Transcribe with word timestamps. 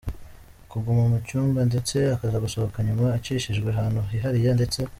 kuguma 0.71 1.03
mu 1.11 1.17
cyumba, 1.27 1.59
ndetse 1.69 1.95
akaza 2.15 2.43
gusohoka 2.45 2.77
nyuma 2.87 3.05
acishijwe 3.17 3.67
ahantu 3.71 3.99
hihariye, 4.11 4.49
ndetse. 4.57 4.79